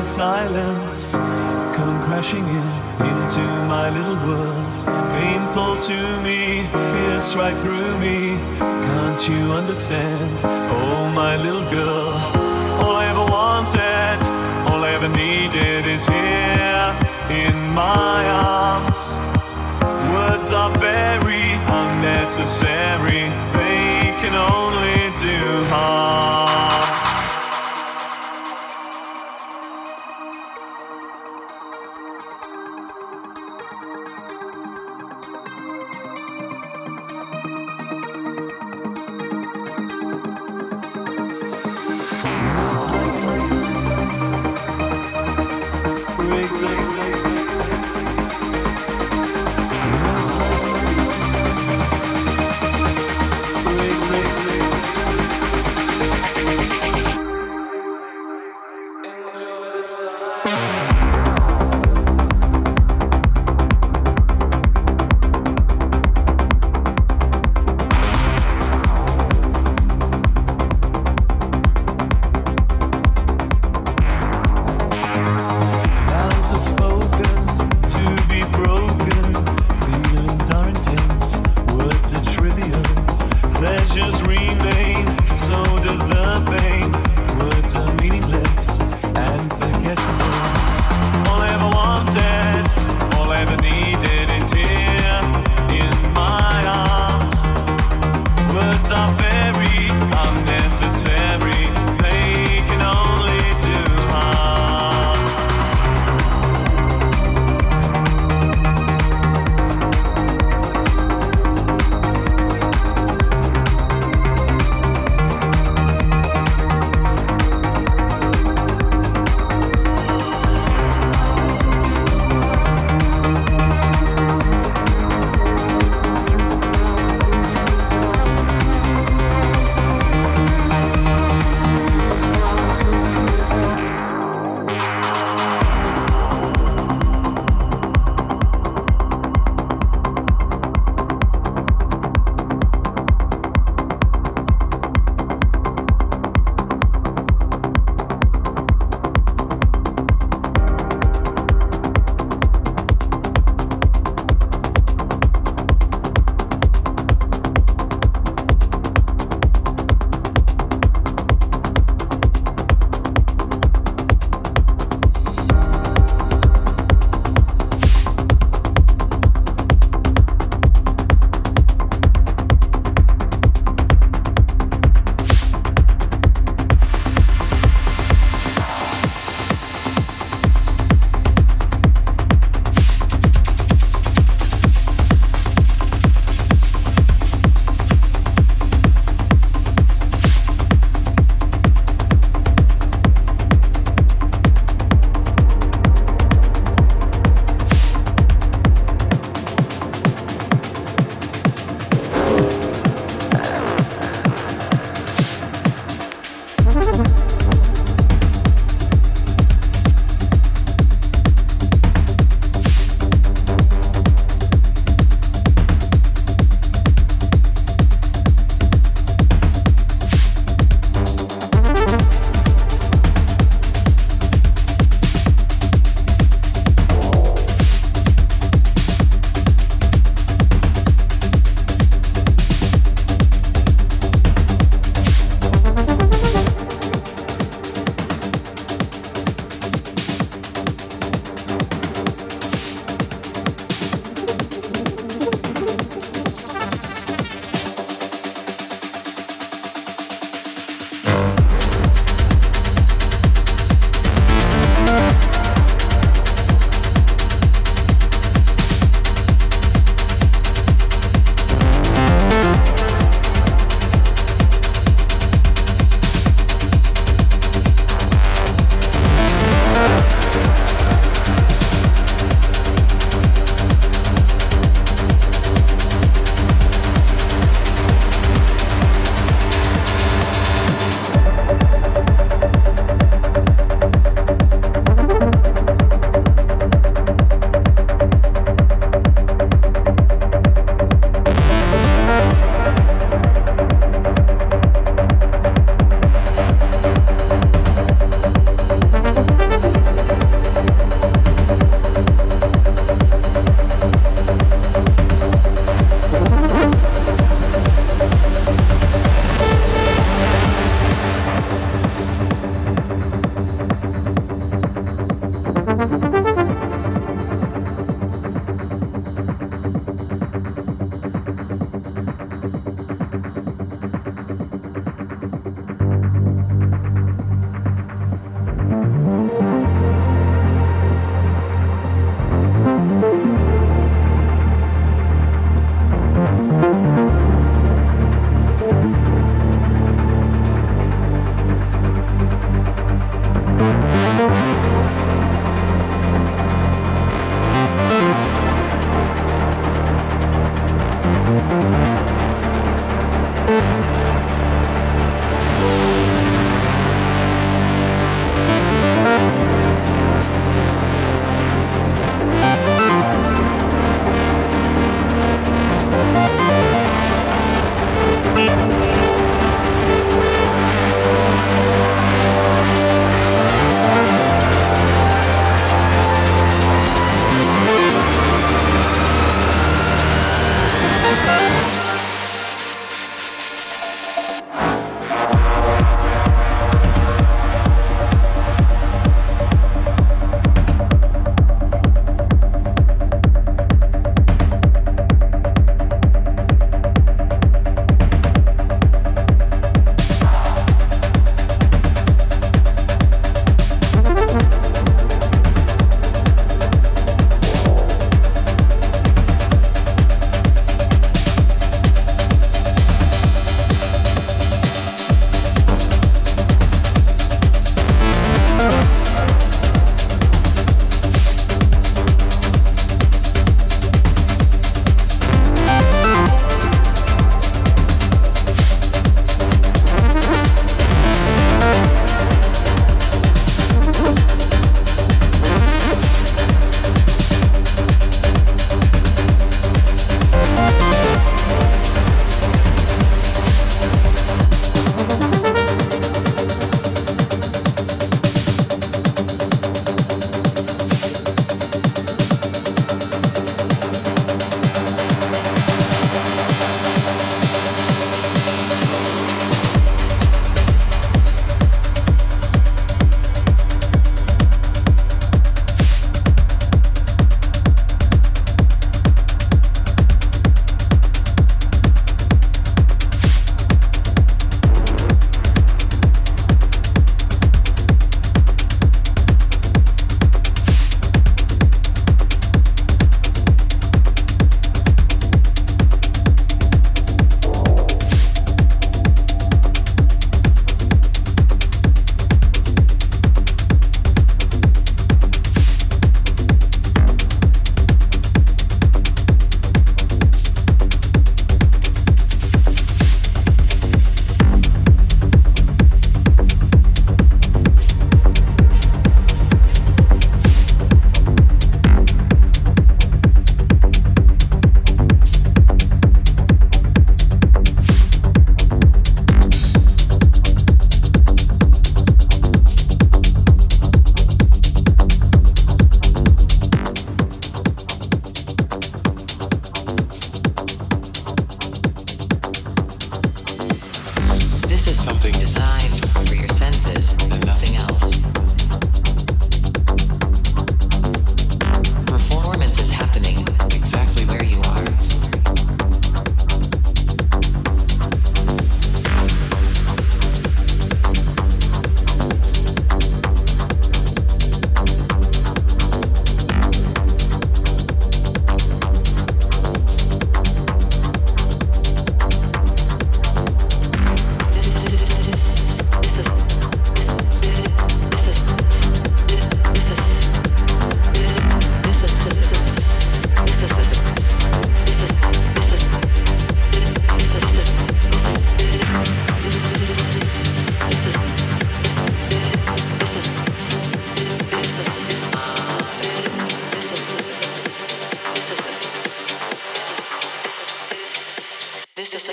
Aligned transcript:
break 0.00 0.29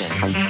Session. 0.00 0.49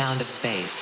sound 0.00 0.22
of 0.22 0.30
space. 0.30 0.79